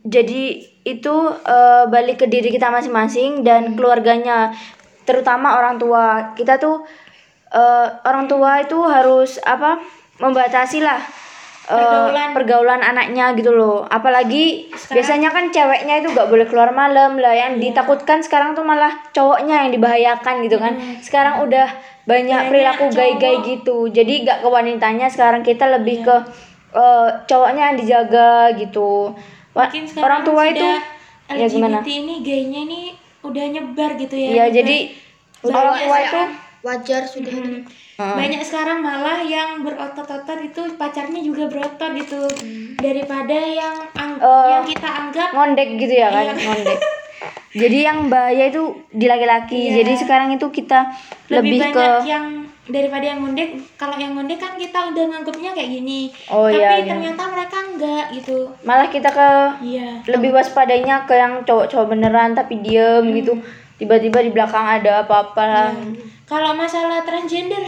jadi 0.03 0.43
itu 0.83 1.15
eh, 1.47 1.85
balik 1.87 2.25
ke 2.25 2.27
diri 2.27 2.50
kita 2.50 2.67
masing-masing 2.75 3.47
dan 3.47 3.79
keluarganya 3.79 4.50
terutama 5.07 5.55
orang 5.55 5.79
tua. 5.79 6.35
Kita 6.35 6.59
tuh 6.59 6.83
eh, 7.55 7.89
orang 8.03 8.27
tua 8.27 8.59
itu 8.67 8.79
harus 8.83 9.39
apa 9.47 9.79
membatasi 10.19 10.83
lah 10.83 11.20
Pergaulan. 11.71 12.29
pergaulan 12.35 12.81
anaknya 12.83 13.33
gitu 13.39 13.55
loh. 13.55 13.87
Apalagi 13.87 14.71
biasanya 14.91 15.31
kan 15.31 15.55
ceweknya 15.55 16.03
itu 16.03 16.11
gak 16.11 16.27
boleh 16.27 16.47
keluar 16.50 16.75
malam 16.75 17.15
lah 17.23 17.31
yang 17.31 17.62
ditakutkan 17.62 18.19
sekarang 18.21 18.59
tuh 18.59 18.67
malah 18.67 18.91
cowoknya 19.15 19.67
yang 19.67 19.71
dibahayakan 19.71 20.43
gitu 20.43 20.59
kan. 20.59 20.75
Sekarang 20.99 21.47
udah 21.47 21.71
banyak, 22.05 22.50
perilaku 22.50 22.91
gay-gay 22.91 23.39
gitu. 23.47 23.87
Jadi 23.87 24.27
gak 24.27 24.43
ke 24.43 24.49
wanitanya 24.50 25.07
sekarang 25.07 25.47
kita 25.47 25.71
lebih 25.71 26.03
ke 26.03 26.17
eh, 26.75 27.09
cowoknya 27.31 27.73
yang 27.73 27.77
dijaga 27.79 28.53
gitu. 28.59 29.15
Mungkin 29.55 29.83
sekarang 29.87 30.07
orang 30.07 30.21
tua 30.27 30.43
itu 30.50 30.67
ya 30.67 30.79
LGBT 31.31 31.55
gimana 31.55 31.79
ini 31.87 32.15
gaynya 32.27 32.61
ini 32.67 32.81
udah 33.23 33.45
nyebar 33.55 33.91
gitu 33.95 34.17
ya. 34.19 34.29
ya 34.29 34.35
Nyebar. 34.50 34.57
jadi 34.59 34.77
orang 35.47 35.75
tua 35.79 35.97
itu 36.03 36.21
wajar 36.61 37.02
sudah. 37.05 37.33
Heeh. 37.33 38.17
banyak 38.17 38.40
sekarang 38.40 38.81
malah 38.81 39.21
yang 39.21 39.61
berotot-otot 39.61 40.40
itu 40.43 40.73
pacarnya 40.75 41.21
juga 41.21 41.45
berotot 41.47 41.93
gitu 41.95 42.25
Hmm. 42.33 42.73
daripada 42.75 43.37
yang 43.37 43.76
ang- 43.93 44.17
Eh, 44.17 44.47
yang 44.50 44.64
kita 44.64 44.88
anggap 44.88 45.29
ngondek 45.31 45.76
gitu 45.76 45.95
ya 45.95 46.09
kan 46.09 46.25
Iya. 46.26 46.33
ngondek 46.33 46.79
jadi 47.61 47.79
yang 47.83 47.99
bahaya 48.09 48.45
itu 48.47 48.62
di 48.88 49.05
laki-laki 49.05 49.61
Iya. 49.69 49.75
jadi 49.79 49.93
sekarang 49.99 50.33
itu 50.33 50.49
kita 50.49 50.88
lebih, 51.29 51.61
lebih, 51.61 51.61
ke 51.67 51.76
banyak 51.76 52.05
yang 52.07 52.26
daripada 52.67 53.05
yang 53.05 53.19
ngondek 53.21 53.49
kalau 53.76 53.97
yang 53.97 54.12
ngondek 54.14 54.38
kan 54.38 54.57
kita 54.57 54.79
udah 54.87 55.05
nganggapnya 55.07 55.50
kayak 55.52 55.71
gini 55.71 56.00
Oh, 56.26 56.47
tapi 56.47 56.57
iya, 56.57 56.71
iya. 56.79 56.88
ternyata 56.88 57.23
mereka 57.29 57.57
enggak 57.61 58.05
gitu 58.14 58.37
malah 58.62 58.88
kita 58.88 59.09
ke 59.11 59.29
iya 59.61 60.00
lebih 60.07 60.33
waspadanya 60.33 61.05
ke 61.05 61.12
yang 61.12 61.45
cowok-cowok 61.45 61.85
beneran 61.87 62.33
tapi 62.33 62.57
diem 62.59 63.02
Hmm. 63.02 63.12
gitu 63.14 63.33
tiba-tiba 63.76 64.21
di 64.23 64.31
belakang 64.31 64.67
ada 64.79 65.05
apa-apa 65.05 65.43
lah 65.43 65.69
kalau 66.30 66.54
masalah 66.54 67.02
transgender 67.02 67.66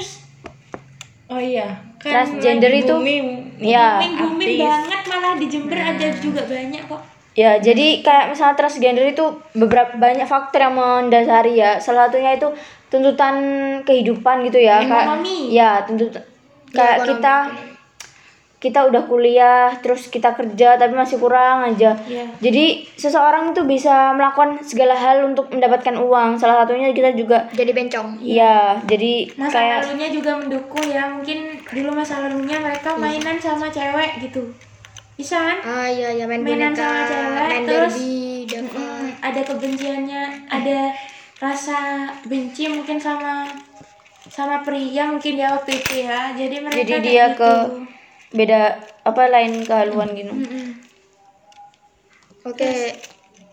oh 1.26 1.42
iya 1.42 1.82
kan 1.98 2.22
Transgender 2.22 2.70
itu- 2.70 2.94
booming. 2.94 3.58
ya 3.58 3.98
booming 3.98 4.14
booming 4.16 4.58
banget 4.62 5.02
malah 5.06 5.34
di 5.34 5.46
Jember 5.46 5.78
ada 5.78 6.06
juga 6.14 6.42
banyak 6.46 6.82
kok. 6.86 7.02
Ya 7.32 7.56
jadi 7.56 8.04
kayak 8.04 8.36
misalnya 8.36 8.54
transgender 8.54 9.08
itu 9.08 9.24
beberapa 9.56 9.96
banyak 9.96 10.28
faktor 10.28 10.68
yang 10.68 10.76
mendasari 10.76 11.56
ya. 11.56 11.80
Salah 11.80 12.10
satunya 12.10 12.36
itu 12.36 12.44
tuntutan 12.92 13.34
kehidupan 13.88 14.44
gitu 14.44 14.60
ya. 14.60 14.84
Kayak 14.84 15.06
Ekonomi. 15.08 15.38
ya 15.48 15.70
tuntutan 15.82 16.22
kayak 16.68 16.96
kita 17.08 17.34
kita 18.62 18.86
udah 18.86 19.02
kuliah 19.04 19.74
terus 19.76 20.06
kita 20.06 20.30
kerja 20.30 20.78
tapi 20.78 20.94
masih 20.94 21.18
kurang 21.18 21.66
aja 21.66 21.98
Iya. 22.00 22.30
jadi 22.38 22.64
seseorang 22.94 23.50
itu 23.50 23.66
bisa 23.66 24.14
melakukan 24.14 24.62
segala 24.62 24.94
hal 24.94 25.26
untuk 25.26 25.50
mendapatkan 25.50 25.92
uang 25.92 26.38
salah 26.38 26.62
satunya 26.62 26.88
kita 26.90 27.10
juga 27.12 27.50
Jadi 27.50 27.70
bencong. 27.72 28.22
Iya, 28.22 28.78
jadi 28.84 29.34
masa 29.34 29.50
kayak 29.52 29.78
lalunya 29.82 30.08
juga 30.08 30.30
mendukung 30.36 30.86
ya 30.86 31.10
mungkin 31.10 31.38
dulu 31.66 31.90
masa 31.92 32.22
lalunya 32.22 32.56
mereka 32.56 32.94
mainan 32.94 33.34
sama 33.36 33.66
cewek 33.66 34.22
gitu 34.22 34.46
bisa 35.12 35.36
kan 35.36 35.58
Ah 35.60 35.86
iya 35.86 36.14
ya 36.14 36.24
main 36.24 36.40
Mainan 36.40 36.70
boneka, 36.70 36.80
sama 36.80 37.00
cewek, 37.04 37.34
main 37.44 37.62
terus- 37.66 37.98
Dava. 38.44 38.78
Mm, 38.78 39.06
ada 39.20 39.40
kebenciannya 39.42 40.22
ada 40.46 40.78
rasa 41.38 41.78
benci 42.22 42.68
mungkin 42.68 42.94
sama 42.96 43.42
sama 44.24 44.60
pria 44.60 45.02
mungkin 45.04 45.34
ya 45.34 45.50
waktu 45.52 45.74
itu 45.74 45.94
ya 46.00 46.30
jadi 46.32 46.56
mereka 46.60 46.78
jadi 46.78 46.94
dia 47.00 47.24
gitu. 47.28 47.38
ke 47.38 47.52
beda 48.32 48.80
apa 49.04 49.22
lain 49.28 49.64
kehaluan 49.64 50.12
gitu. 50.16 50.32
Mm-mm. 50.32 50.66
Oke, 52.42 52.96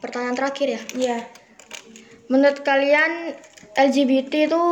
pertanyaan 0.01 0.33
terakhir 0.33 0.67
ya. 0.73 0.81
iya 0.97 1.17
Menurut 2.29 2.61
kalian 2.61 3.33
LGBT 3.73 4.49
itu 4.49 4.63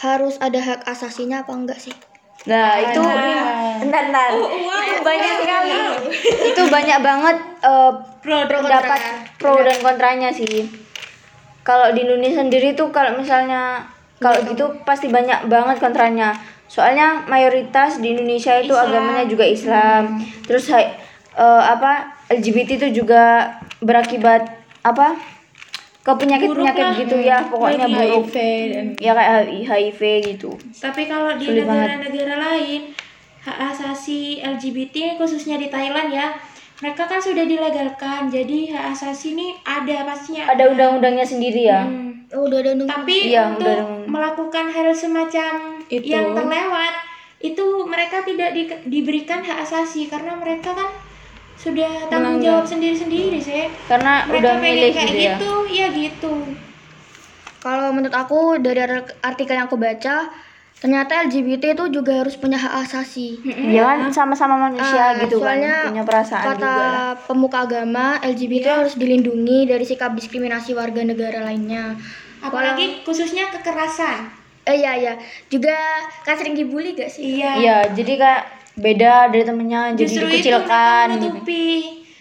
harus 0.00 0.40
ada 0.40 0.60
hak 0.60 0.80
asasinya 0.88 1.44
apa 1.44 1.52
enggak 1.52 1.80
sih? 1.80 1.92
Nah, 2.46 2.78
itu 2.78 3.00
nih, 3.02 3.36
bentar, 3.82 4.04
bentar. 4.06 4.28
itu 4.32 5.00
banyak 5.02 5.32
sekali. 5.42 5.72
itu 6.52 6.62
banyak 6.70 6.98
banget 7.02 7.36
eh, 7.64 7.92
pendapat 8.22 9.00
pro 9.36 9.60
dan 9.60 9.76
kontranya 9.82 10.30
sih. 10.32 10.68
Kalau 11.66 11.90
di 11.90 12.06
Indonesia 12.06 12.40
sendiri 12.40 12.72
tuh 12.78 12.94
kalau 12.94 13.18
misalnya 13.18 13.90
kalau 14.16 14.38
gitu 14.42 14.64
pasti 14.82 15.08
banyak 15.08 15.46
banget 15.46 15.76
kontranya. 15.76 16.32
Soalnya 16.66 17.22
mayoritas 17.24 18.00
di 18.00 18.12
Indonesia 18.12 18.56
itu 18.56 18.72
agamanya 18.72 19.24
juga 19.24 19.44
Islam. 19.44 20.18
Terus 20.42 20.66
hai- 20.68 20.92
eh, 21.32 21.62
apa 21.64 22.10
LGBT 22.26 22.76
itu 22.76 23.02
juga 23.02 23.54
berakibat 23.78 24.50
apa? 24.82 25.36
ke 26.06 26.14
penyakit-penyakit 26.14 27.02
gitu 27.02 27.18
ya, 27.18 27.42
pokoknya 27.50 27.90
buruk. 27.90 28.30
HIV 28.30 28.34
dan 28.70 28.86
Ya 29.02 29.10
kayak 29.10 29.50
HIV 29.66 30.00
gitu. 30.22 30.54
tapi 30.78 31.10
kalau 31.10 31.34
di 31.34 31.50
negara-negara 31.50 32.38
lain 32.38 32.94
hak 33.42 33.58
asasi 33.74 34.38
LGBT 34.38 35.18
khususnya 35.18 35.58
di 35.58 35.66
Thailand 35.66 36.14
ya 36.14 36.30
mereka 36.78 37.10
kan 37.10 37.18
sudah 37.18 37.42
dilegalkan 37.42 38.30
jadi 38.30 38.70
hak 38.70 38.94
asasi 38.94 39.34
ini 39.34 39.58
ada 39.66 40.06
pastinya 40.06 40.46
Ada 40.46 40.70
undang-undangnya 40.70 41.26
sendiri 41.26 41.66
ya. 41.66 41.82
Hmm. 41.82 42.05
Oh, 42.28 42.42
udah 42.44 42.58
ada 42.58 42.72
nunggu. 42.72 42.90
tapi 42.90 43.30
Iya, 43.30 43.54
untuk 43.54 43.70
udah- 43.70 44.06
melakukan 44.06 44.66
hal 44.66 44.88
semacam 44.90 45.52
Itu. 45.86 46.08
yang 46.08 46.32
terlewat 46.32 46.94
itu 47.38 47.62
mereka 47.84 48.20
tidak 48.20 48.50
di- 48.50 48.82
diberikan 48.84 49.40
hak 49.40 49.60
asasi 49.60 50.06
karena 50.06 50.34
mereka 50.34 50.72
kan 50.72 50.90
sudah 51.54 51.86
tanggung 52.06 52.38
jawab 52.38 52.64
sendiri-sendiri 52.64 53.38
sih 53.38 53.70
Karena 53.86 54.24
mereka 54.24 54.42
udah 54.42 54.54
pengen 54.56 54.66
milih 54.74 54.90
kayak 54.90 55.06
gitu 55.06 55.16
ya. 55.16 55.34
gitu 55.34 55.52
ya 55.68 55.86
gitu 55.90 56.34
Kalau 57.58 57.90
menurut 57.90 58.14
aku 58.14 58.40
dari 58.56 58.78
ar- 58.80 59.10
artikel 59.20 59.54
yang 59.54 59.66
aku 59.66 59.74
baca, 59.76 60.30
ternyata 60.76 61.24
LGBT 61.24 61.72
itu 61.72 61.84
juga 61.90 62.20
harus 62.20 62.36
punya 62.36 62.56
hak 62.56 62.84
asasi. 62.84 63.40
Ya 63.66 63.82
kan 63.82 64.08
sama-sama 64.10 64.60
manusia 64.62 65.10
Ah, 65.10 65.18
gitu 65.18 65.38
kan, 65.38 65.56
soalnya 65.56 65.76
punya 65.86 66.02
perasaan 66.02 66.46
kata 66.46 66.54
juga 66.54 66.84
lah. 66.86 67.12
pemuka 67.24 67.58
agama, 67.60 68.06
LGBT 68.20 68.66
harus 68.76 68.94
dilindungi 68.94 69.64
dari 69.64 69.82
sikap 69.82 70.12
diskriminasi 70.12 70.72
warga 70.72 71.02
negara 71.02 71.42
lainnya. 71.42 71.96
apalagi 72.38 73.00
khususnya 73.02 73.48
kekerasan 73.48 74.28
Eh 74.62 74.76
iya 74.76 74.92
iya, 74.94 75.14
juga 75.46 75.72
kan 76.20 76.36
sering 76.36 76.52
dibully 76.52 76.92
gak 76.92 77.08
sih? 77.08 77.38
iya 77.38 77.56
Iya, 77.56 77.76
jadi 77.92 78.12
kayak 78.14 78.42
beda 78.76 79.12
dari 79.28 79.42
temennya, 79.42 79.80
jadi 79.90 80.04
justru 80.04 80.24
itu 80.26 80.30
dikucilkan 80.36 80.68
mereka 81.08 81.16
gitu. 81.16 81.26
menutupi 81.32 81.64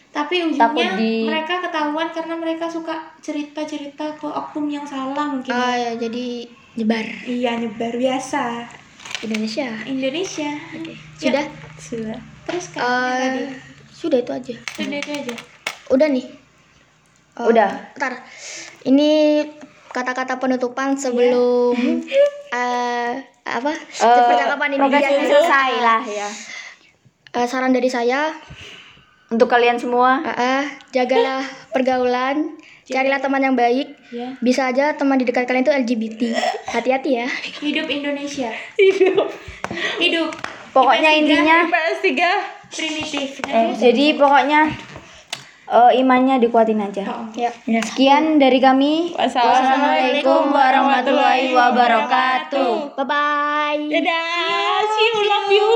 tapi 0.10 0.36
Takut 0.56 0.80
ujungnya 0.80 0.92
di- 0.96 1.28
mereka 1.28 1.60
ketahuan 1.60 2.08
karena 2.10 2.36
mereka 2.36 2.66
suka 2.66 2.96
cerita-cerita 3.20 4.16
ke 4.16 4.24
oknum 4.26 4.72
yang 4.72 4.88
salah 4.88 5.28
mungkin 5.28 5.52
Ah 5.52 5.76
ya, 5.76 5.92
jadi 6.00 6.48
nyebar 6.76 7.06
iya 7.24 7.56
nyebar 7.56 7.94
biasa 7.94 8.68
Indonesia. 9.22 9.68
Indonesia 9.86 10.52
Sudah? 11.16 11.46
sudah 11.80 12.18
terus 12.44 12.66
kan 12.70 12.80
Eh, 12.80 13.18
tadi 13.18 13.44
sudah 13.90 14.18
itu 14.20 14.32
aja. 14.32 14.56
sudah 14.76 14.98
itu 14.98 15.12
aja 15.14 15.36
Udah 15.88 16.08
nih. 16.08 16.26
Eh, 17.36 17.46
Udah. 17.46 17.94
Ntar. 17.94 18.26
Ini 18.84 19.10
kata-kata 19.88 20.36
penutupan 20.36 20.94
sebelum 20.96 21.78
eh 22.58 23.14
apa? 23.46 23.72
Eh, 23.72 24.22
percakapan 24.26 24.70
ini 24.74 24.86
selesai 25.24 25.72
lah 25.80 26.02
ya. 26.02 26.26
Eh, 27.32 27.46
saran 27.46 27.70
dari 27.70 27.86
saya, 27.88 28.34
Untuk 29.28 29.46
kalian 29.48 29.78
semua, 29.78 30.22
eh, 30.22 30.38
eh, 30.38 30.64
jagalah 30.92 31.42
pergaulan, 31.70 32.58
carilah 32.86 33.18
teman 33.18 33.42
yang 33.42 33.56
baik. 33.58 33.98
ya. 34.14 34.38
Bisa 34.38 34.70
aja 34.70 34.94
teman 34.94 35.18
di 35.18 35.26
dekat 35.26 35.50
kalian 35.50 35.66
itu 35.66 35.74
LGBT. 35.74 36.22
Hati-hati 36.70 37.10
ya. 37.18 37.28
hidup 37.66 37.90
Indonesia. 37.90 38.54
Hidup. 38.78 39.28
Hidup. 39.98 40.30
Pokoknya 40.70 41.10
IPS 41.16 41.20
intinya, 41.24 41.58
IPS 41.66 41.98
3 42.04 42.76
primitif. 42.76 43.28
Jadi 43.80 44.06
pokoknya 44.20 44.68
eh, 45.72 45.92
imannya 46.04 46.36
dikuatin 46.44 46.84
aja. 46.84 47.32
Ya. 47.34 47.52
Sekian 47.82 48.38
dari 48.38 48.60
kami. 48.60 49.16
Wassalamualaikum 49.16 50.52
warahmatullahi 50.52 51.56
wabarakatuh. 51.56 53.00
Bye 53.00 53.08
bye. 53.08 53.82
dadah. 53.88 54.80
See 54.84 55.08
you. 55.08 55.18
Love 55.26 55.52
you 55.56 55.70